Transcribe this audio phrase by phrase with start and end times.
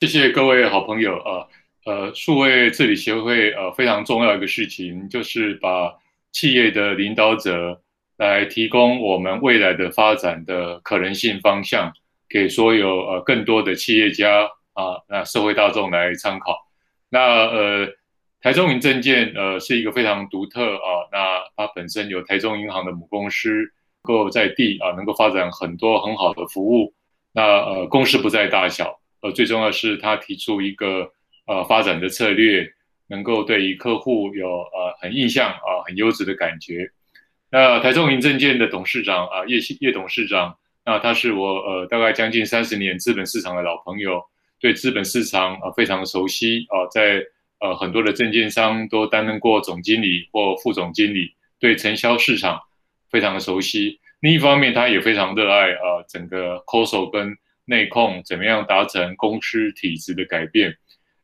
[0.00, 1.46] 谢谢各位好朋友啊，
[1.84, 5.94] 呃，数位治理协会呃非常重要一个事情，就是把
[6.32, 7.82] 企业的领导者
[8.16, 11.92] 来提供我们未来的发展的可能性方向，
[12.30, 16.56] 给所有呃更多的企业家啊，那社会大众来参考。
[17.10, 17.86] 那呃，
[18.40, 23.50] 台中银证券呃是一个非常独特啊，那它本身有台中银行的母公司，
[24.00, 26.94] 够在地啊能够发展很多很好的服务。
[27.32, 28.98] 那呃，公司不在大小。
[29.22, 31.12] 呃，最重要的是他提出一个
[31.46, 32.66] 呃发展的策略，
[33.08, 36.90] 能够对于客户有呃很印象啊、呃、很优质的感觉。
[37.50, 44.22] 那台中银证券的董事长啊叶叶董事长，那他是我呃大概将近三十年资本市场的老朋友，
[44.60, 47.22] 对资本市场啊、呃、非常熟悉啊、在
[47.58, 52.60] 呃很多的证券商都担任过总经理或副总经理，对承销市场
[53.10, 53.98] 非常的熟悉。
[54.20, 57.36] 另一方面，他也非常热爱、呃、整个 COSO 跟
[57.70, 60.76] 内控怎么样达成公司体制的改变？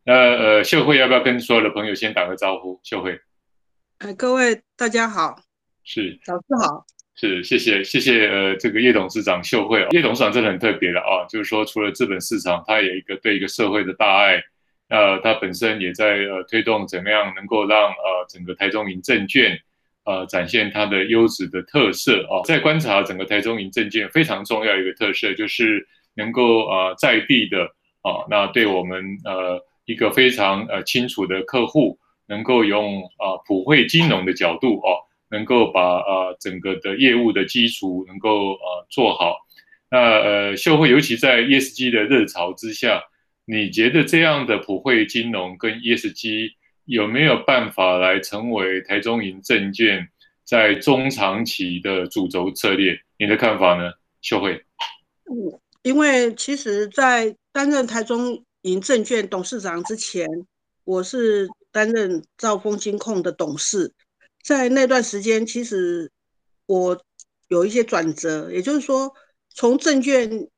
[0.04, 2.80] 那呃，秀慧要不要跟所有的朋友先打个招呼？
[2.84, 3.18] 秀慧，
[3.98, 5.34] 哎，各位大家好，
[5.82, 14.40] 是早上好，是谢谢谢谢呃，这个叶董事长秀慧，叶董事长真的很特别的啊，就是说除了资本市场，他有一个对一个社会的大爱，
[14.88, 19.58] 呃，他本身也在呃推动怎么样能够让呃整个台中银证券
[20.04, 25.88] 呃展现它的优质的特色啊，在观察整个台中银证券非常重要一个特色就是。
[26.16, 27.64] 能够呃在地的
[28.02, 34.98] 啊，那对我们呃一个非常呃清楚的客户，能够用啊普惠金融的角度哦，
[35.30, 39.36] 能够把呃整个的业务的基础能够呃做好。
[39.90, 43.02] 那呃秀慧，尤其在 ESG 的热潮之下，
[43.44, 46.52] 你觉得这样的普惠金融跟 ESG
[46.84, 50.08] 有没有办法来成为台中银证券
[50.44, 52.98] 在中长期的主轴策略？
[53.18, 54.54] 你的看法呢，秀慧？
[55.30, 55.60] 嗯。
[55.86, 60.28] 因为其实，在担任台中银证券董事长之前，
[60.82, 63.94] 我是担任兆丰金控的董事。
[64.42, 66.10] 在那段时间，其实
[66.66, 67.00] 我
[67.46, 69.14] 有一些转折，也就是说，
[69.54, 70.48] 从证券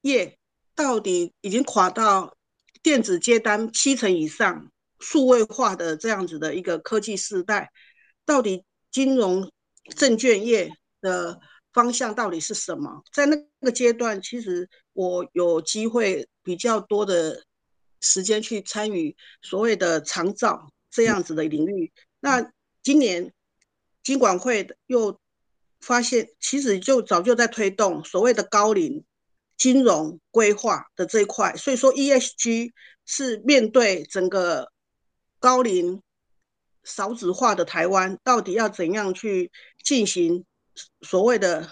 [0.00, 0.38] 业
[0.74, 2.34] 到底已经垮到
[2.82, 7.70] 电子接单七成以上、数位化的这样子的一个科技时代，
[8.24, 9.52] 到底金融
[9.94, 10.70] 证券业
[11.02, 11.42] 的。
[11.76, 13.02] 方向到底是什么？
[13.12, 17.44] 在那个阶段，其实我有机会比较多的
[18.00, 21.92] 时间去参与所谓的长照这样子的领域。
[22.18, 22.50] 那
[22.82, 23.30] 今年
[24.02, 25.20] 金管会又
[25.80, 29.04] 发现，其实就早就在推动所谓的高龄
[29.58, 31.54] 金融规划的这一块。
[31.56, 32.72] 所以说，ESG
[33.04, 34.72] 是面对整个
[35.38, 36.00] 高龄
[36.84, 39.52] 少子化的台湾，到底要怎样去
[39.84, 40.46] 进行？
[41.02, 41.68] 所谓的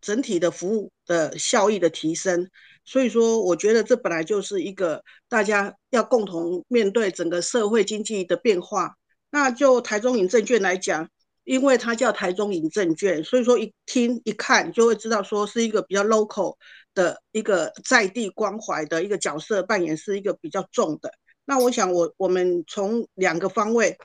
[0.00, 2.50] 整体的服务的效益的提升，
[2.84, 8.96] 所以说我觉得这本来就是一个大家要共同面对整个社会经济的变化。
[9.30, 11.08] 那就台中银证券来讲，
[11.44, 16.56] 因为它叫台中银证券，所以说一听一看就会知道说是一个比较 local
[16.94, 21.10] 的一个在地关怀的一个角色扮演是一个比较重的。
[21.46, 23.96] 那我想我我们从两个方位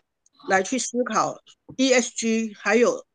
[0.47, 1.37] 来去思考
[1.75, 3.05] ESG 还有。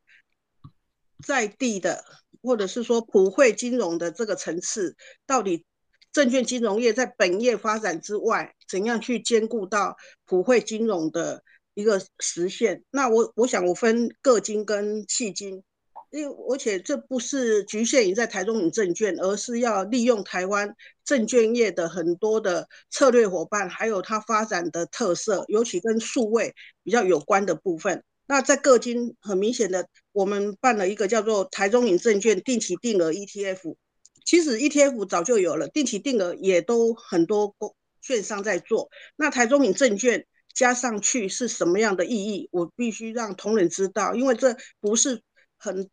[1.27, 2.05] 在地的，
[2.43, 4.97] 或者是说普惠金融的这个层次，
[5.27, 5.65] 到底
[6.13, 9.97] 证券金融业在本业发展之外，怎样去兼顾到
[10.27, 11.43] 普惠金融的
[11.75, 12.85] 一个实现？
[12.91, 15.63] 那我我想我分个金跟细金，
[16.11, 20.73] 因为而且这不是局限于在台中银证券，而是要利用台湾
[21.05, 26.55] 证券业的很多的策略伙伴，还有它发展的特色，尤其跟数位
[26.85, 28.05] 比较有关的部分。
[28.27, 33.77] 那在个金很明显的，我们办了一个叫做台中银证券定期定额 ETF。
[34.25, 38.89] 其实 ETF 早就有了，定期定额也都很多公券商在做。
[39.17, 40.25] 那台中银证券
[40.55, 42.49] 加上去是什么样的意义？
[42.51, 45.21] 我必须让同仁知道，因为这不是
[45.59, 45.91] 很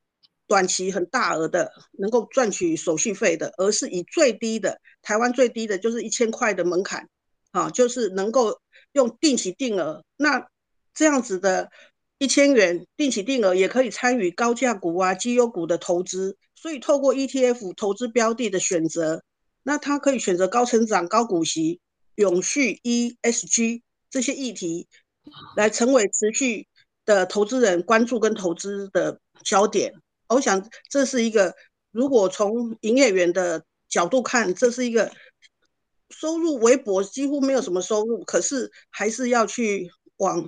[0.47, 1.69] 短期很大额的
[1.99, 7.09] 能够赚取手续费的，而是以最低的台湾最低的就是一千块的门槛
[7.51, 8.61] 啊，就是能够
[8.93, 10.05] 用定期定额。
[10.15, 10.47] 那
[10.93, 11.69] 这样子的。
[12.21, 19.23] 一千元定期定额也可以参与高价股啊、绩优股的投资，所以透过 ETF 投资标的的选择，
[19.63, 21.79] 那它可以选择高成长、高股息、
[22.13, 23.81] 永续 ESG
[24.11, 24.87] 这些议题，
[25.55, 26.67] 来成为持续
[27.05, 29.91] 的投资人关注跟投资的焦点。
[30.29, 31.55] 我想这是一个，
[31.89, 35.11] 如果从营业员的角度看，这是一个
[36.11, 40.47] 收入微薄，几乎没有什么收入，可是还是要去往。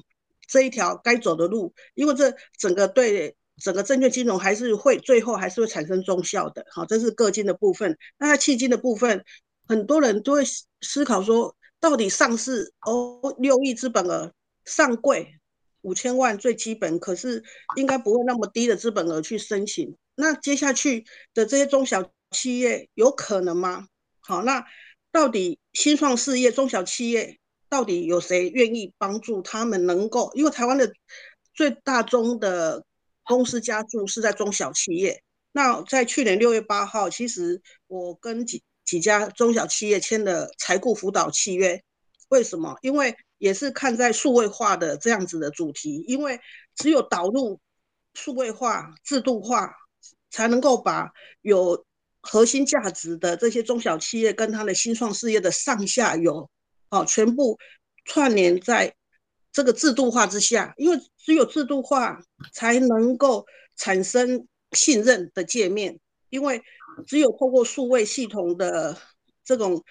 [0.53, 7.97] 这一条该走的路，因为这整个对整个证券金融还是会最后还是会产生中效的，好，这是个金的部分。
[8.19, 9.25] 那它企金的部分，
[9.67, 10.43] 很多人都会
[10.81, 14.31] 思考说，到底上市哦，六亿资本额
[14.63, 15.39] 上柜
[15.81, 17.43] 五千万最基本，可是
[17.75, 19.97] 应该不会那么低的资本额去申请。
[20.13, 21.03] 那接下去
[21.33, 23.87] 的这些中小企业有可能吗？
[24.19, 24.63] 好，那
[25.11, 27.39] 到底新创事业、中小企业
[27.73, 30.31] 到底有谁愿意帮助他们能够？
[30.35, 30.93] 因为台湾的
[31.55, 32.85] 最大宗的
[33.23, 35.23] 公司家数是在中小企业。
[35.51, 41.81] 那在去年六月八号，其实我跟几几家中小企业签了财库辅导契约。
[42.29, 42.77] 为什么？
[42.83, 46.39] 因为也是看在数位化的这样子的主题，因为
[46.75, 47.59] 只有导入
[48.13, 49.73] 数位化、制度化，
[50.29, 51.11] 才能够把
[51.41, 51.83] 有
[52.21, 56.47] 核心价值的这些中小企业跟它的新创事业的上下游，
[56.99, 57.57] 哦，全部
[58.05, 58.95] 串联在
[59.51, 60.73] 这个制度化之下。
[60.77, 62.21] 因为只有制度化，
[62.53, 63.45] 才能够
[63.75, 64.47] 产生。
[64.75, 65.99] 信任的界面，
[66.31, 66.59] 因为
[67.05, 68.97] 只有透过数位系统的
[69.45, 69.83] 这种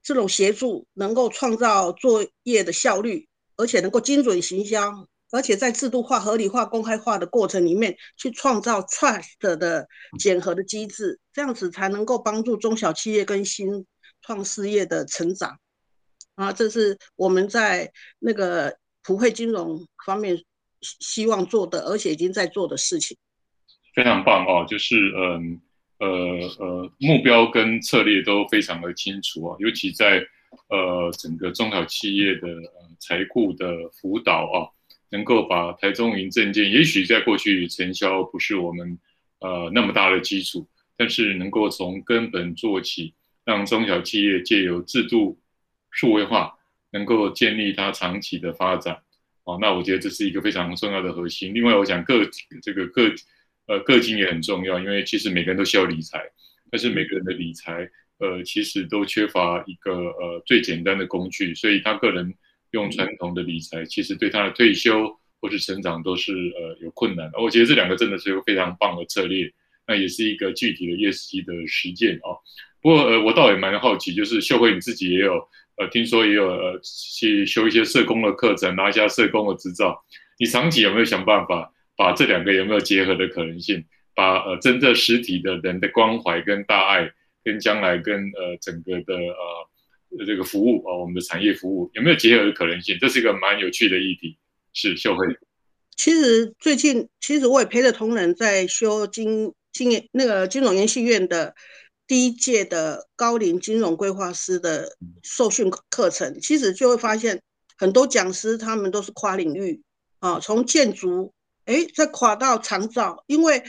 [0.00, 9.88] 这种协助，能够创造作业的效率，而且能够精准行销，而且在制度化、合理化、公开化的过程里面去创造 trust 的
[10.20, 13.84] 检核的机制，这样子才能够帮助中小企业跟新
[14.22, 15.58] 创事业的成长。
[16.38, 17.90] 啊，这是我们在
[18.20, 20.40] 那个普惠金融方面
[20.80, 23.16] 希望做的，而且已经在做的事情。
[23.92, 25.60] 非常棒哦，就是嗯
[25.98, 26.08] 呃
[26.60, 30.24] 呃目标跟策略都非常的清楚啊，尤其在
[30.68, 32.46] 呃整个中小企业的
[33.00, 33.66] 财库的
[34.00, 34.70] 辅导啊，
[35.10, 38.96] 能够把台中银证券，也许在过去承销不是我们
[39.40, 43.12] 呃那么大的基础，但是能够从根本做起，
[43.44, 45.36] 让中小企业借由制度
[45.98, 46.54] 数位化，
[46.92, 48.96] 能够建立它长期的发展
[49.42, 51.52] 哦，那我觉得这是一个非常重要的核心。
[51.52, 52.24] 另外，我想个
[52.62, 53.12] 这个个。
[53.70, 56.18] 呃，个金也很重要，因为其实每个人都需要理财，
[56.70, 57.86] 但是每个人的理财，
[58.16, 62.32] 呃，其实都缺乏一个呃最简单的工具，所以他个人
[62.70, 67.38] 用传统的理财，其实对他的退休或是成长都是呃有困难的。
[67.38, 69.52] 我觉得这两个真的是一个非常棒的策略，
[69.86, 72.40] 那也是一个具体的 ESG 的实践啊。
[72.80, 75.46] 不过呃，我倒也蛮好奇，就是秀慧你自己也有
[75.78, 80.04] 呃，听说也有呃去修一些社工的课程，拿一下社工的执照，
[80.38, 81.72] 你长期有没有想办法？
[81.96, 83.84] 把这两个有没有结合的可能性？
[84.14, 87.10] 把呃真正实体的人的关怀跟大爱，
[87.42, 92.96] 跟将来跟呃整个的呃这个服务啊、我们的产业服务有没有结合的可能性？
[93.00, 94.36] 这是一个蛮有趣的议题。
[94.74, 95.26] 是秀慧。
[95.96, 101.56] 其实最近，其实我也陪着同仁在修金金那个金融研训院的
[102.08, 106.40] 第一届的高龄金融规划师的受训课程。
[106.40, 107.40] 其实就会发现，
[107.76, 109.80] 很多讲师他们都是跨领域
[110.18, 111.32] 啊，从建筑。
[111.66, 113.62] 哎，再跨到长照，因为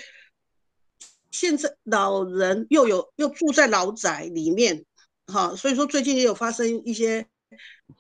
[1.32, 4.86] 现在老人又有又住在老宅里面，
[5.28, 7.28] 哈，所以说最近也有发生一些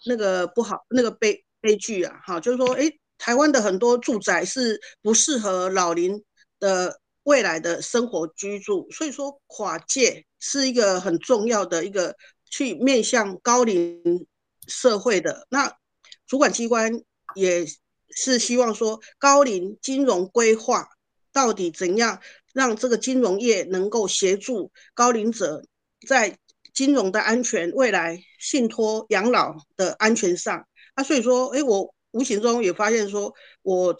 [0.05, 6.23] 那个不好那个悲悲剧啊，哈，就是说，哎，台湾的很多住宅是不适合老龄
[6.61, 12.15] 的未来的生活居住，所以说跨界是一个很重要的一个
[12.49, 14.27] 去面向高龄
[14.67, 15.71] 社会的，那
[16.27, 16.91] 主管机关
[17.35, 17.65] 也。
[18.11, 20.89] 是希望说高龄金融规划
[21.31, 22.19] 到底怎样
[22.53, 25.63] 让这个金融业能够协助高龄者
[26.07, 26.35] 在
[26.73, 30.65] 金融的安全、未来信托养老的安全上
[30.95, 33.31] 啊，所以说，哎，我无形中也发现说，
[33.61, 33.95] 我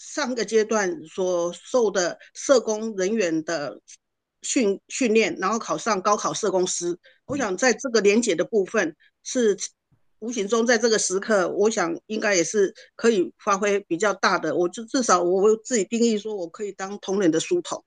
[0.00, 3.78] 上个阶段所受的社工人员的
[4.40, 9.56] 训训练，然后考上高考社工师，我想在这个连结的部分是。
[10.22, 14.54] 无形中，在这个时刻，我想应该也是可以发挥比较大的。
[14.54, 17.82] 我就至少我自己定义说，我可以当同仁的书童，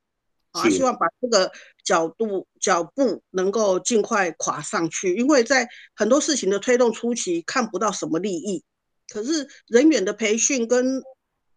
[0.50, 1.52] 啊，希望把这个
[1.86, 5.16] 角度脚步能够尽快跨上去。
[5.16, 8.64] 因为在很多事情的推动初期，看不到什么利益，
[9.10, 11.04] 可是人员的培训跟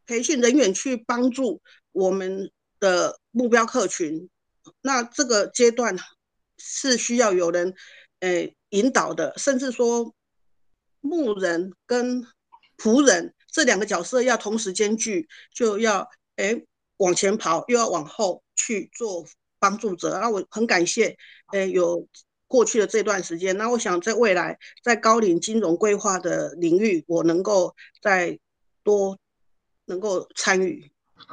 [0.06, 1.60] 培训人员去帮助
[1.92, 4.28] 我们的目标客群，
[4.82, 5.96] 那这个阶段
[6.58, 7.74] 是需要有人
[8.20, 10.14] 诶引导的，甚至说。
[11.02, 12.26] 牧人跟
[12.76, 19.24] 仆人这两个角色要同时兼具，就要诶往前跑，又要往后去做
[19.60, 20.18] 帮助者。
[20.18, 21.16] 那我很感谢，
[21.52, 22.08] 诶有
[22.48, 23.56] 过去的这段时间。
[23.56, 28.36] 那我想在未来，在高龄金融规划的领域，我能够再
[28.82, 29.16] 多
[29.86, 30.84] 能够参与。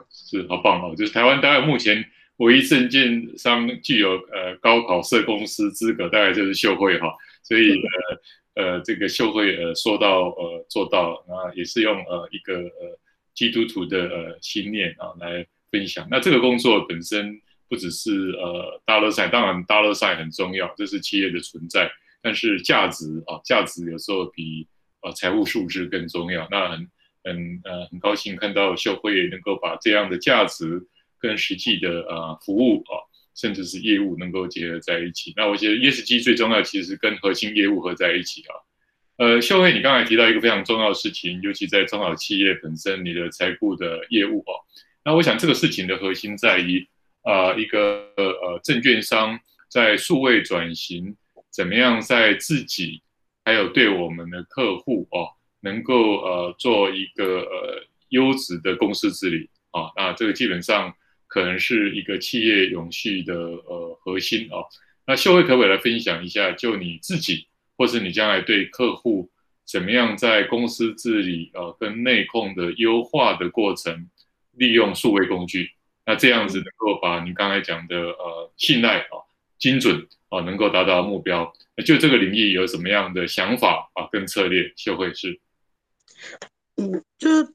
[0.10, 0.96] 是好棒哦！
[0.96, 2.04] 就是台湾大概目前
[2.38, 7.14] 唯一证券商具有呃高考社公司资格，大概就是秀慧哈。
[7.44, 8.22] 所以呃。
[8.56, 13.00] 呃，这个秀慧呃说到呃做到，那也是用呃一个呃
[13.34, 16.08] 基督徒的呃信念啊来分享。
[16.12, 21.92] 那这个工作本身不只是呃 dollar sign，当然 dollar sign 很重要，这是企业的存在。
[22.22, 24.68] 但是价值啊，价值有时候比
[25.02, 26.48] 呃财务数字更重要。
[26.52, 26.88] 那很
[27.24, 30.86] 很呃很高兴看到秀慧能够把这样的价值
[31.20, 33.00] 跟实际的呃服务啊，
[33.36, 35.34] 甚至是业务能够结合在一起。
[35.36, 38.53] 那我觉得 ESG 最重要其实是跟核心业务合在一起啊。
[39.18, 44.51] 呃，秀慧，你刚才提到一个非常重要的事情，尤其在中小企业本身，你的财顾的业务啊，
[45.06, 46.86] 那我想这个事情的核心在于
[47.22, 49.39] 啊、呃，一个呃证券商
[49.70, 51.15] 在数位转型，
[51.51, 53.03] 怎么样在自己
[53.46, 55.30] 还有对我们的客户哦、
[55.63, 60.93] 能够呃做一个呃优质的公司治理啊，那这个基本上
[61.27, 64.62] 可能是一个企业永续的呃核心啊。
[65.08, 67.48] 那秀慧可不可以来分享一下，就你自己？
[67.75, 69.32] 或是你将来对客户
[69.65, 74.10] 怎么样在公司治理呃跟内控的优化的过程，
[74.51, 75.72] 利用数位工具，
[76.05, 79.25] 那这样子能够把你刚才讲的呃信赖啊、
[79.58, 81.51] 精准啊能够达到目标，
[81.84, 84.72] 就这个领域有什么样的想法啊跟策略？
[84.75, 85.39] 秀慧是，
[86.75, 87.50] 嗯，就是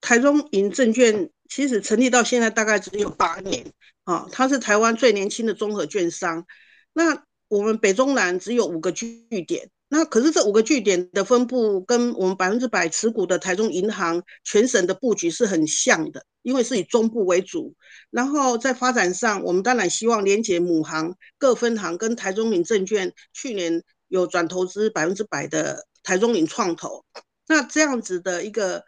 [0.00, 3.66] 台中银证券其实成立到现在大概只有八年
[4.04, 6.46] 啊，它是台湾最年轻的综合券商，
[6.92, 7.24] 那。
[7.48, 17.74] 我们北中南只有五个据点，那可是这五个据点的分布跟我们百分之百持股的台中银行全省的布局是很像的，因为是以中部为主。
[18.10, 27.04] 然后在发展上，我们当然希望连接母行各分行跟台中银证券去年有转投资百分之百的台中银创投，
[27.46, 28.84] 那这样子的一个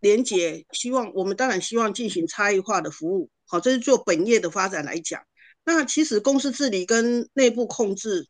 [0.00, 3.30] 连接，希望我们当然希望进行差异化的服务。
[3.46, 5.22] 好，这是做本业的发展来讲。
[5.64, 8.28] 那其实公司治理跟内部控制，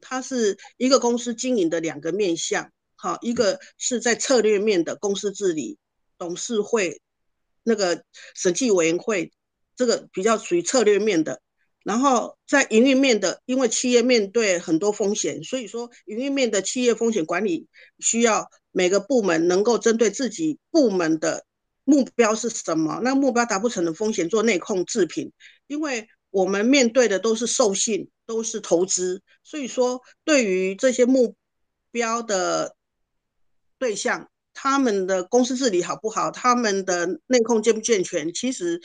[0.00, 2.70] 它是一个公司经营的两个面向。
[2.94, 5.78] 好，一个是在策略面的公司治理，
[6.18, 7.00] 董事会
[7.62, 8.04] 那个
[8.34, 9.32] 审计委员会，
[9.74, 11.40] 这个比较属于策略面的。
[11.84, 17.66] 然后在营运面的，因为企业面对很多风险，所以说营运面的企业风险管理
[17.98, 21.44] 需要每个部门能够针对自己部门的
[21.84, 25.32] 目标是什么，那目标达不成的风险做内控制评，
[25.66, 26.08] 因为。
[26.32, 31.34] 我们面对的都是授信，都是投资，所以说对于这些目
[31.90, 32.76] 标的
[33.76, 38.80] 对象，他们的公司治理好不好，他们的内控健不健全，其实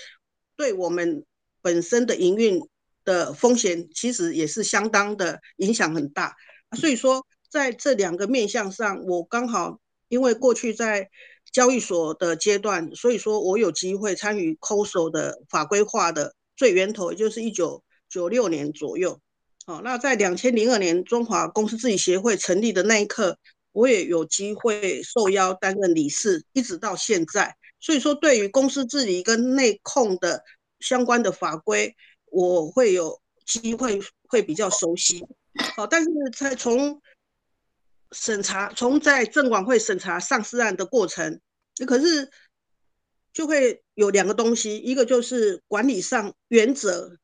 [0.56, 1.24] 对我们
[1.62, 2.68] 本身的营运
[3.06, 6.36] 的风险，其实也是相当的影响很大。
[6.76, 11.10] 所以说，在这两个面向上，我刚好因为过去在
[11.52, 16.36] 交易所的阶段，所以说我有机会参与 COSO 的法规化的。
[16.58, 19.20] 最源头也就是一九九六年左右，
[19.66, 23.38] 好，那在两千零二年中华公司治理协会成立的那一刻，
[23.74, 27.58] 我也有机会受邀担任理事，一直到现在。
[27.82, 30.46] 所以说，对于公司治理跟内控的
[30.80, 31.94] 相关的法规，
[32.36, 35.26] 我会有机会会比较熟悉。
[35.76, 37.02] 好，但是在从
[38.12, 41.40] 审查，从在证管会审查上市案的过程，
[41.88, 42.30] 可是。
[43.36, 47.18] 就会有两个东西，一个就是管理上原则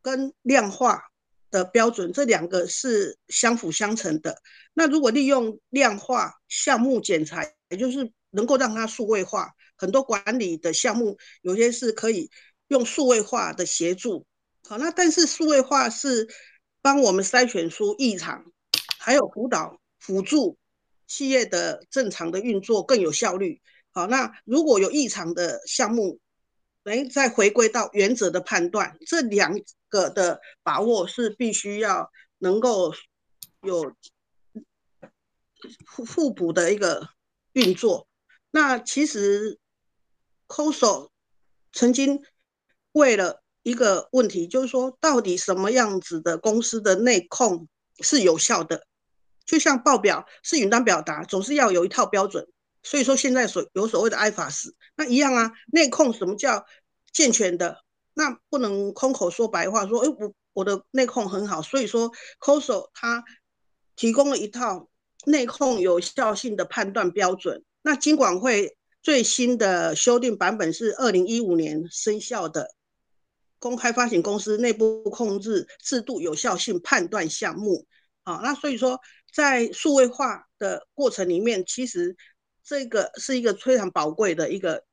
[0.00, 1.02] 跟量化
[1.50, 4.40] 的标准，这两个是相辅相成的。
[4.72, 12.30] 那如果利用量化项目检查，也就是能够让它数位化，很多管理的项目有些是可以
[12.68, 14.24] 用数位化的协助。
[14.68, 16.28] 好，那但是数位化是
[16.80, 18.44] 帮我们筛选出异常，
[18.98, 20.56] 还有辅导辅助
[21.06, 23.60] 企业的正常的运作更有效率。
[23.90, 26.20] 好，那如果有异常的项目，
[26.84, 29.58] 哎，再回归到原则的判断，这两
[29.88, 32.92] 个的把握是必须要能够
[33.62, 33.94] 有
[35.86, 37.08] 互互补的一个
[37.52, 38.06] 运作。
[38.50, 39.58] 那其实
[40.46, 41.10] COSO
[41.72, 42.22] 曾经
[42.98, 47.68] 为了一个问题，就是说到底什么样子的公司的内控
[48.00, 48.84] 是有效的？
[49.46, 52.46] 就像报表是云端表达，总是要有一套标准。
[52.82, 56.66] 所以说现在所有所谓的 IFRS，那一样啊，内控什么叫
[57.12, 57.78] 健全的？
[58.14, 61.62] 那不能空口说白话，说哎我我的内控很好。
[61.62, 63.22] 所以说 COSO 它
[63.94, 64.88] 提供了一套
[65.24, 67.62] 内控有效性的判断标准。
[67.82, 72.74] 那金管会最新的修订版本是二零一五年生效的
[73.58, 77.86] 公开发行公司内部控制制度有效性判断项目。
[78.22, 79.00] 啊，那所以说
[79.32, 82.16] 在数位化的过程里面，其实。
[82.64, 84.84] 这个是一个非常宝贵的一个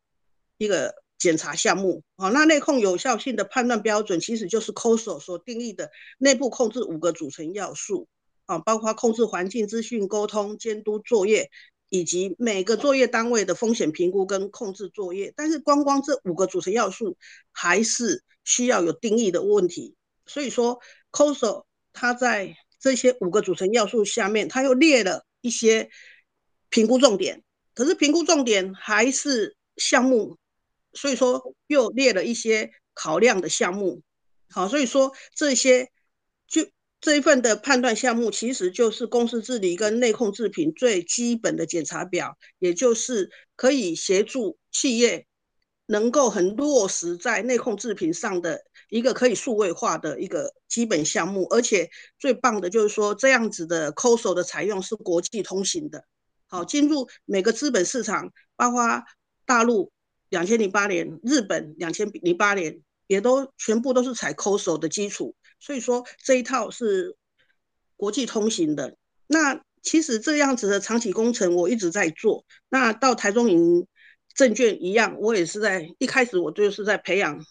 [0.58, 8.08] 一个检查项目，好，那内控有效性的判断标准其实就是 COSO 所定义的内部控制五个组成要素，
[8.46, 11.52] 啊，包括控制环境、资讯沟通、监督作业，
[11.90, 15.34] 以及每个作业单位的风险评估跟控制作业。
[15.36, 17.18] 但是光光这五个组成要素
[17.52, 20.80] 还是需要有定义的问题，所以说
[21.12, 25.90] COSO 它在这些五个组成要素下面，它又列了一些
[26.70, 27.44] 评估重点。
[27.74, 30.38] 可是评估重点还是项目，
[30.94, 34.02] 所以说又列了一些考量的项目。
[34.50, 35.90] 好，所以说这些
[37.06, 45.28] 这一份的判断项目，其实就是公司治理跟内控制评最基本的检查表，也就是可以协助企业
[45.86, 51.46] 能够很落实在内控制评上的一个可以数位化的一个基本项目。
[51.52, 56.06] 而且最棒的就是说，这样子的 COSO 的采用是国际通行的。
[56.48, 59.04] 好，进入每个资本市场，包括
[59.46, 59.92] 大陆
[60.30, 67.16] 两千零八年，日本两千零八年，也都全部都是采 COSO 的基础，所以说这一套是
[67.96, 68.98] 国际通行的。
[69.28, 72.46] 那其实这样子的长期工程我一直在做。
[72.70, 73.88] 那到台中银
[74.34, 77.46] 证券一样，我也是在一开始我就是在培养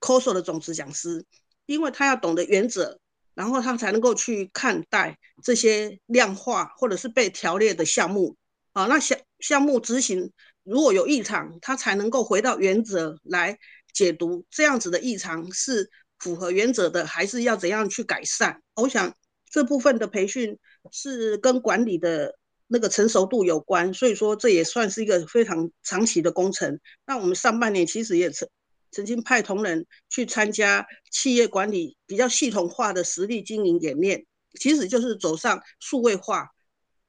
[0.00, 1.24] COSO 的种子讲师，
[1.66, 2.98] 因为他要懂得原则。
[3.36, 8.36] 然后他才能够去看待这些量化或者是被条列的项目
[8.72, 10.30] 啊，那项项目执行
[10.62, 13.58] 如果有异常，他才能够回到原则来
[13.92, 15.90] 解读这样子的异常是
[16.24, 18.62] 符合原则的，还是要怎样去改善？
[18.76, 19.14] 我想
[19.50, 20.58] 这部分的培训
[20.90, 26.80] 是跟管理的那个成熟度有关，所以说这也算是一个非常长期的工程。
[27.06, 28.48] 那我们上半年其实也曾。
[28.90, 34.24] 曾经派同仁去参加企业管理比较系统化的实力经营演练，
[34.60, 36.50] 其实就是走上数位化，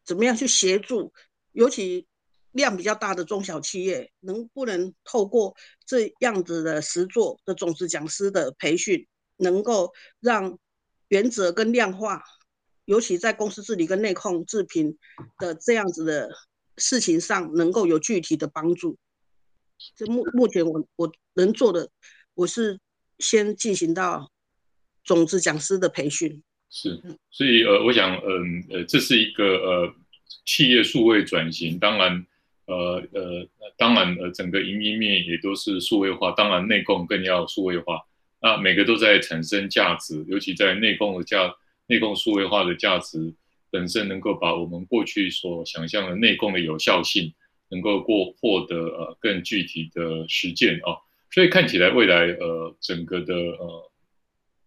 [0.04, 1.14] 怎么样去协助，
[1.52, 2.08] 尤其
[2.56, 10.58] 量比较大的中小企业，能不能透过这样子的实作的种子讲师的培训，能够让
[11.10, 12.24] 原则跟量化，
[12.86, 14.98] 尤其在公司治理跟内控制评
[15.38, 16.32] 的这样子的
[16.78, 18.98] 事情上，能够有具体的帮助。
[19.98, 21.90] 这目目前我我能做的，
[22.36, 22.80] 我是
[23.20, 24.32] 先进行到
[25.04, 26.42] 种子讲师的培训。
[26.70, 29.94] 是，所以呃，我想，嗯，呃，这是一个呃
[30.46, 32.26] 企业数位转型，当然，
[32.66, 38.02] 呃呃，当然呃，整个营运面也都是数位化，当然内控更要数位化。
[38.42, 41.56] 那每个都在产生价值，尤其在内控的价，
[41.88, 43.34] 内控数位化的价值
[43.72, 47.34] 本身，能够把我们过去所想象的内控的有效性。
[47.70, 53.92] 能够过获得呃更具体的实践啊，所以看起来未来呃整个的呃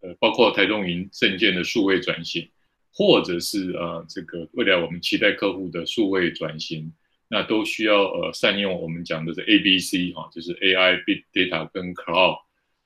[0.01, 2.49] 呃包括台中银证券的数位转型，
[2.93, 6.93] 或者是呃这个未来我们期待客户的数位转型，
[7.29, 12.39] 那都需要呃善用我们讲的是 A B C 哈，就是 AI、Big Data 跟 Cloud。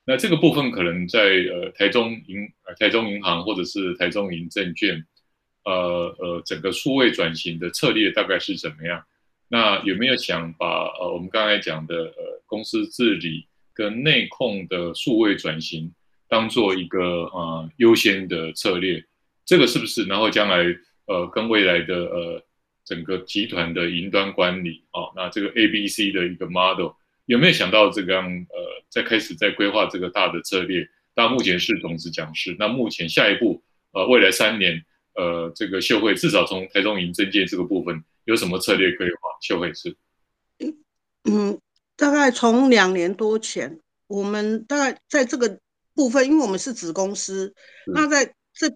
[0.04, 5.04] 那这个部分可能在呃台中银台中银行或者是台中银证券，
[5.64, 5.72] 呃
[6.18, 9.04] 呃整个数位转型的策略大概是怎么样？
[9.48, 15.92] 那有没有想把呃我们刚才讲的呃公司治理跟内控的数位转型
[16.26, 19.04] 当做一个呃优先的策略？
[19.44, 20.04] 这个是不是？
[20.06, 20.64] 然后将来
[21.06, 22.44] 呃跟未来的呃
[22.84, 26.92] 整个集团的云端管理哦，那这个 A B C 的一个 model
[27.26, 30.88] 有没有想到这个样呃在开始在规划这个大的策略？
[31.14, 34.82] 到目前是董事讲师，那目前下一步呃未来三年
[35.14, 38.02] 呃这个秀慧至少从台中银证券这个部分。
[38.24, 39.16] 有什么策略规划？
[39.40, 39.96] 秀慧是，
[41.24, 41.58] 嗯，
[41.96, 45.58] 大概从两年多前，我们大概在这个
[45.96, 47.52] 部分，因为我们是子公司，
[47.84, 48.68] 那在这，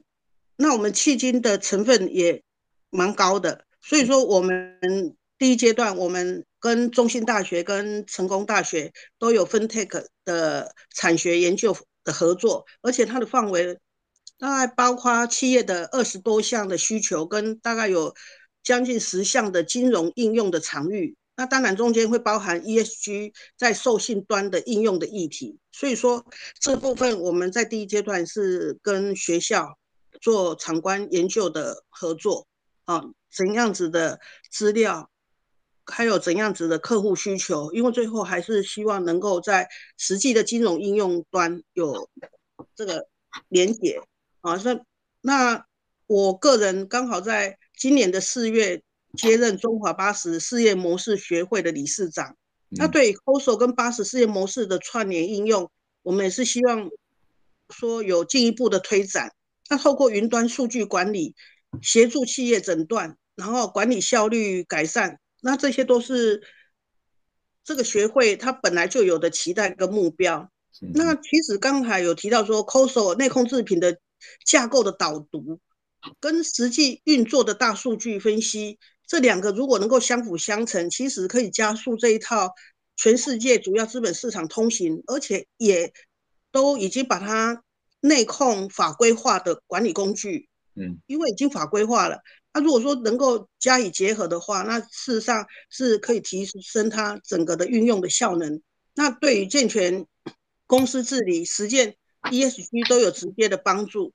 [0.57, 2.43] 那我们迄今的成分也
[2.91, 13.79] 蛮高的，所以说我们第一阶段，我们跟中兴大学、跟成功大学都有 FinTech 的产学研究的合作，而且它的范围
[14.39, 18.13] 大概包括企业的二十多项的需求，跟大概有。
[18.67, 25.57] 将近十项的金融应用的场域，那当然中间会包含 ESG 在授信端的应用的议题。
[25.71, 26.27] 所以说
[26.59, 29.79] 这部分我们在第一阶段是跟学校
[30.21, 32.49] 做场观研究的合作
[32.87, 33.05] 啊，
[33.37, 34.19] 怎样子的
[34.51, 35.11] 资料，
[35.85, 39.69] 还有怎样子的客户需求，因为最后还是希望能够在
[39.99, 42.09] 实际的金融应用端有
[42.75, 43.07] 这个
[43.49, 44.01] 连接
[44.41, 44.57] 啊。
[44.65, 44.81] 那
[45.21, 45.67] 那
[46.07, 47.59] 我个人刚好在。
[47.79, 48.83] 今年的四月
[49.19, 52.35] 接任中华巴士事业模式学会的理事长。
[52.71, 55.71] 那对 COSO 跟巴士事业模式的串联应用，
[56.01, 56.91] 我们也是希望
[57.69, 59.35] 说有进一步的推展。
[59.69, 61.35] 那透过云端数据管理，
[61.83, 66.43] 协助企业诊断，然后管理效率改善，那这些都是
[67.63, 70.51] 这个学会它本来就有的期待跟目标。
[70.93, 73.99] 那其实刚才有提到说 COSO 内控制品的
[74.45, 75.61] 架构的导读。
[76.21, 82.55] 跟实际运作的大数据分析，这两个如果能够相辅相成，其实可以加速这一套
[82.95, 85.93] 全世界主要资本市场通行，而且也
[86.53, 87.61] 都已经把它
[87.99, 92.21] 内控法规化的管理工具，嗯，因为已经法规化了。
[92.57, 98.63] 那如果说能够加以结合的话，那事实上是可以提升它整个的运用的效能。
[98.95, 100.07] 那对于健全
[100.67, 104.15] 公司治理、实践 ESG 都有直接的帮助。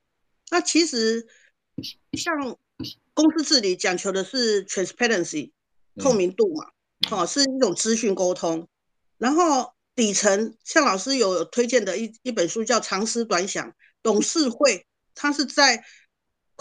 [0.50, 1.24] 那其实
[2.14, 2.58] 像
[3.14, 5.52] 公司治理讲求的是 transparency
[6.00, 6.66] 透明度嘛，
[7.12, 8.68] 哦，是一种资讯沟通。
[9.18, 13.70] 然后底层像老师有推荐的一一本书叫《长思短想》，
[14.02, 15.84] 董事会它是在。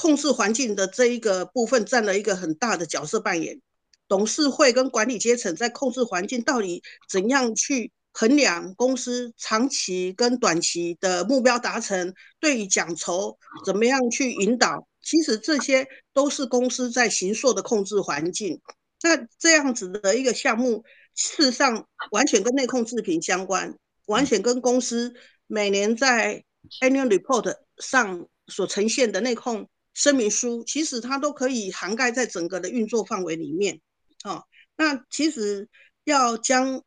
[0.02, 3.62] 控制环境的这一个部分占了一个很大的角色扮演，
[4.08, 18.60] 董事会跟管理阶层在控制环境到底怎样去衡量公司长期跟短期的目标达成，对于奖酬怎么样去引导，其实这些都是公司在行硕的控制环境。
[19.04, 20.84] 那这样子的一个项目，
[21.14, 25.14] 事实上完全跟内控制品相关，完全跟公司
[25.46, 26.44] 每年在
[26.82, 29.70] annual report 上所呈现的内控。
[29.94, 33.82] 声明书其实它都可以涵盖在整个的运作范围里面，
[34.24, 34.46] 哦，
[34.78, 35.68] 那其实
[36.06, 36.82] 要将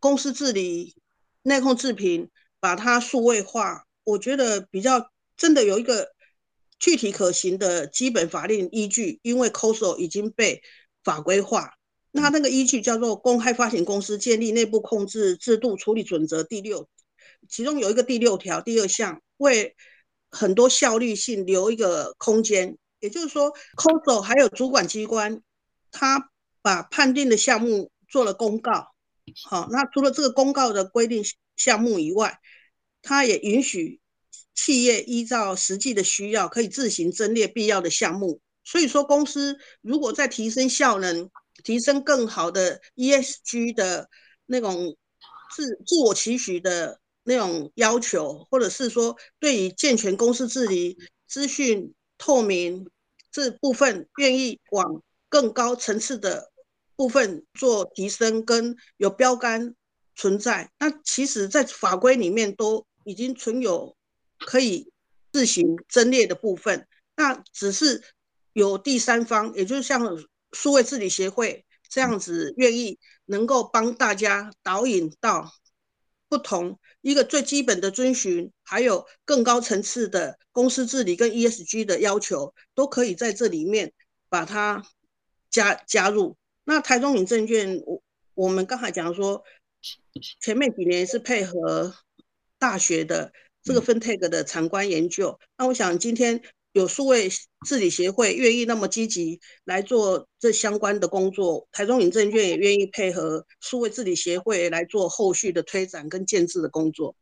[0.00, 0.96] 公司治理
[1.42, 6.12] 内控制品把它数位化，我觉得比较真的有一个
[6.78, 10.62] 具体可行的基本法令依据，因为 COSO 已经被
[11.04, 11.74] 法规化，
[12.12, 16.88] 那那个依据叫做《公开发行公司建立内部控制制度处理准则》第六，
[17.48, 19.76] 其中有一个第六条第二项为。
[20.32, 25.42] 很多效率性留一个空间，也就是说，COSO 还有主管机关，
[25.90, 26.30] 他
[26.62, 28.94] 把判定的项目做了公告。
[29.44, 31.22] 好，那除了这个公告的规定
[31.54, 32.40] 项目以外，
[33.02, 34.00] 他也允许
[34.54, 38.40] 企业依照实际的需要，可以自行增列必要的项目。
[38.64, 41.30] 所以说，公司如果在提升效能、
[41.62, 44.08] 提升更好的 ESG 的
[44.46, 44.96] 那种
[45.54, 47.01] 自自我期许的。
[47.24, 52.88] 那种要求，或者是说对于健全公司治理、资讯透明
[53.30, 56.50] 这部分，愿意往更高层次的
[56.96, 59.74] 部分做提升，跟有标杆
[60.14, 63.96] 存在，那其实在法规里面都已经存有
[64.38, 64.90] 可以
[65.32, 68.02] 自行增列的部分，那只是
[68.52, 75.50] 有第三方，也就是像数位治理协会这样子，愿意能够帮大家导引到。
[76.32, 83.92] 不同一个最基本的遵循，还有更高层次的公司治理跟 ESG 的要求，都可以在这里面
[84.30, 84.82] 把它
[85.50, 86.38] 加加入。
[86.64, 89.44] 那台中银证券，我我们刚才讲说，
[90.40, 91.94] 前面几年是配合
[92.58, 93.30] 大学的
[93.62, 96.42] 这个 FinTech 的产官研究，那我想今天。
[96.72, 97.28] 有数位
[97.66, 107.14] 治理协会愿意那么积极来做这相关的工作，台中影证券也愿意配合数位治理协会来做后续的推展跟建制的工作。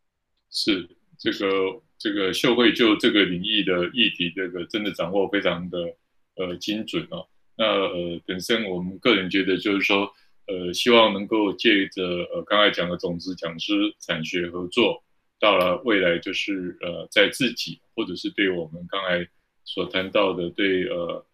[0.53, 5.79] 是这个这个秀慧就这个领域的议题，这个真的掌握非常的
[6.37, 7.27] 呃精准哦。
[7.57, 10.09] 那呃本身我们个人觉得就是说
[10.47, 15.03] 呃希望能够借着呃刚才讲的种子讲师产学合作，
[15.41, 19.29] 到了未来就是呃在自己或者是对我们刚才。
[19.73, 21.25] 所谈到的对呃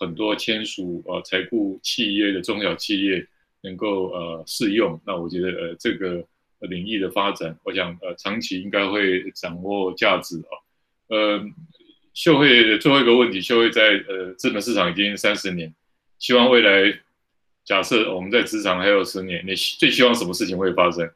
[0.00, 3.24] 很多签署呃财顾企业的中小企业
[3.60, 6.26] 能够呃适用，那我觉得呃这个
[6.66, 10.52] 领域的发展，我想呃长期应该会掌握价值啊。
[11.06, 11.40] 呃，
[12.12, 15.72] 秀慧的最后一个问题，秀慧在呃资本市场已经三十年，
[16.18, 16.98] 希望未来
[17.64, 21.08] 假设我们在职场还有十年，你最希望什么事情会发生？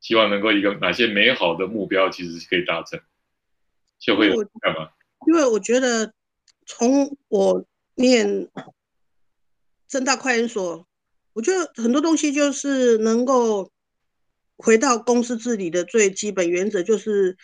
[0.00, 2.98] 希望能够一个哪些美好的目标其实是可以达成？
[4.00, 4.28] 秀慧
[4.60, 4.90] 干嘛？
[5.26, 6.12] 因为我觉得，
[6.66, 8.48] 从我念
[9.88, 10.86] 正大快研所，
[11.32, 13.70] 我觉得很多东西就是能够
[14.56, 17.36] 回到公司治理的最基本原则，就是，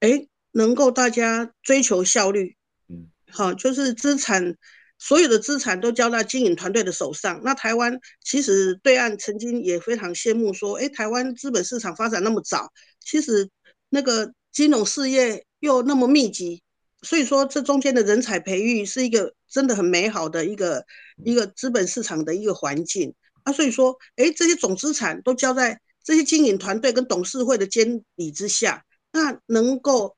[0.00, 2.56] 哎，能够大家追求效率，
[2.88, 4.56] 嗯，好，就是资产，
[4.98, 7.40] 所有的资产都交到经营团队的手上。
[7.44, 13.48] 那台湾其实对岸曾经也非常羡慕说，哎，台湾资本市场发展那么早，其实
[13.88, 16.62] 那个金融事业又那么密集。
[17.02, 20.84] 所以说，这中间的人才培育是一个真的很美好的一个
[21.24, 23.52] 一个资本市场的一个环境啊。
[23.52, 30.16] 所以说，哎，这些总资产都交在这些经营团队跟董事会的监理之下，那能够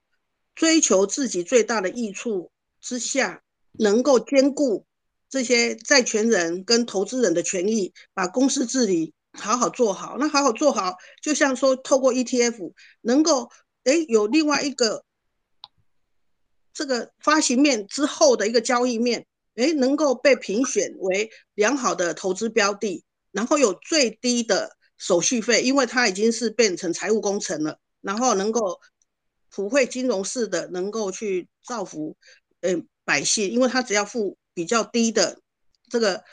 [0.55, 4.87] 追求自己最大的益处之下，能够兼顾
[5.29, 10.16] 这些债权人跟投资人的权益，把公司治理好好做好。
[10.19, 13.51] 那好好做好，就像说透过 ETF，能够
[13.85, 15.05] 哎有另外一个。
[16.81, 28.81] 这个发行面之后的一个交易面，诶，能够被评选为良好的投资标的，然后有最低的手续费，因为它已经是变成财务工程了，然后能够
[29.51, 32.16] 普惠金融式的能够去造福，
[32.62, 35.38] 嗯，百姓，因为他只要付比较低的
[35.90, 36.25] 这个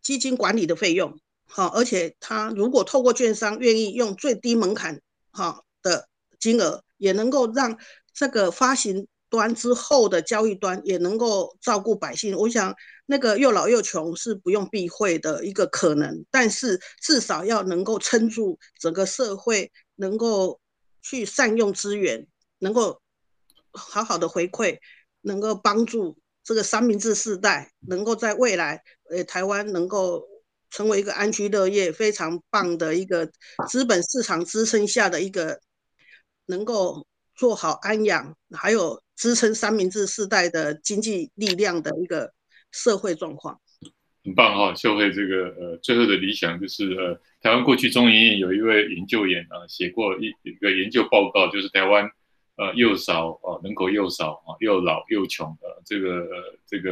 [0.00, 1.18] 基金管理的费用，
[1.48, 5.00] 好，而且他如果透过券商愿意用最低门槛
[5.32, 7.76] 好的金额，也能够让
[8.12, 12.36] 这个发行端之后的交易端也能够照顾百姓。
[12.36, 12.72] 我想
[13.06, 20.60] 那个又老又穷是不用避讳的一个可能，但是至少要能够撑住整个社会，能够
[21.02, 22.24] 去善用资源，
[22.60, 23.00] 能够
[23.72, 24.78] 好好的回馈，
[25.22, 30.24] 能够帮助这个三明治世代，能够在未来，呃，台湾能够
[30.70, 33.28] 成为一个安居乐业、非常棒的一个
[33.68, 35.60] 资本市场支撑下的一个，
[36.46, 42.32] 能够做好安养，还有支撑三明治世代的经济力量的一个
[42.70, 43.60] 社会状况。
[44.24, 52.10] 很棒哈，秀慧这个呃，最后的理想就是呃，台湾过去中研院有一位研究员啊，写过一一个研究报告，就是台湾。
[52.56, 56.90] 呃，又少啊，人口又少啊，又老又穷啊，这个呃，这个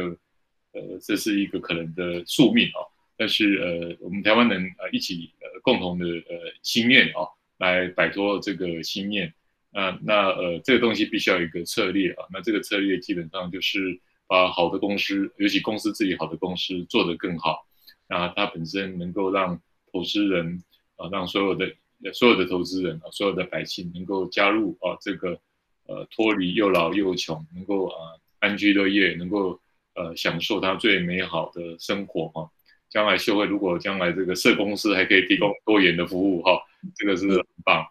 [0.73, 2.83] 呃，这是一个可能的宿命啊。
[3.15, 7.23] 但是呃，我们台湾人呃一起呃共同的呃心愿啊，
[7.59, 9.33] 来摆脱这个心念。
[9.73, 12.25] 那那呃，这个东西必须要有一个策略啊。
[12.31, 17.67] 那这个策略基本上就是把好的公司，尤其公司自己好的公司做得更好。
[18.07, 19.59] 那它本身能够让
[19.91, 20.63] 投资人
[20.95, 21.73] 啊，让所有的
[22.13, 25.39] 所有的投资人啊，所有的百姓能够加入啊这个。
[25.85, 29.59] 呃，脱离又老又穷，能够啊安居乐业，能够
[29.95, 32.49] 呃享受他最美好的生活哈。
[32.89, 36.57] 将来社会如果将来这个社公司还可以提供多元的服务哈，
[36.95, 37.85] 这个是很棒。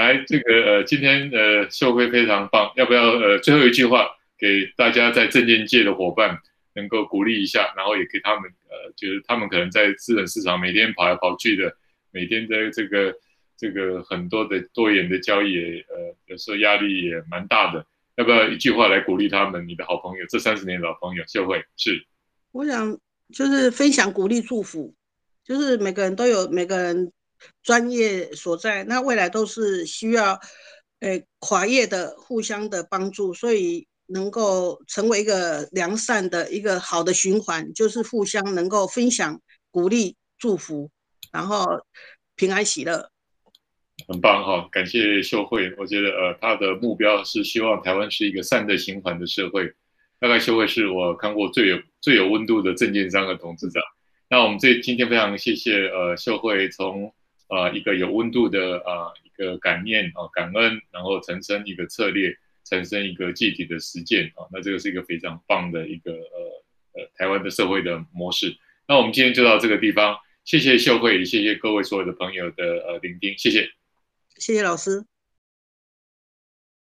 [0.00, 4.08] 来，这个呃今天呃秀慧非常棒，要不要呃最后一句话
[4.38, 6.38] 给大家在证券界的伙伴
[6.74, 11.76] 能够鼓励一下，然后也给他们呃就是他们可能在资本市场每天跑来跑去的，
[12.10, 13.14] 每天的这个。
[13.60, 17.84] 这个很多的多元的交易，呃，有时候压力也蛮大的。
[18.16, 19.68] 要不要一句话来鼓励他们？
[19.68, 22.02] 你的好朋友，这三十年的老朋友，秀慧是。
[22.52, 22.98] 我想
[23.34, 24.94] 就是分享、鼓励、祝福，
[25.44, 27.12] 就是每个人都有每个人
[27.62, 30.38] 专业所在，那未来都是需要，
[31.00, 40.90] 呃，跨业的互相的帮助，所以能够成为一个良善的一个好的循环，就是互相能够分享、鼓励、祝福，
[41.32, 41.66] 然后
[42.36, 43.10] 平安喜乐。
[44.08, 45.72] 很棒哈，感谢秀慧。
[45.76, 49.70] 我觉得呃，他的目标是希望台湾是一个善的循环的社会。
[50.18, 53.82] 大概秀慧是我看过最有最有温度的证券商的董事长。
[54.28, 57.14] 那我们这今天非常谢谢呃秀慧从
[57.50, 62.34] 呃一个有温度的啊、呃、一个感念啊、感恩，然后产生一个策略，
[62.64, 68.56] 产生一个具体的实践啊、那这个是一个非常棒的一个呃呃台湾的社会的模式。
[68.86, 73.68] 那我们今天就到这个地方，谢谢秀慧，也谢谢各位所有的朋友的呃聆听，谢谢。
[74.36, 75.09] 谢谢老师。